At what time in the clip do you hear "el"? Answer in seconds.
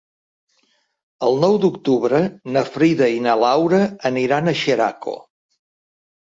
1.27-1.35